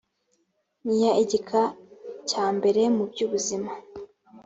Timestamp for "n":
0.85-0.87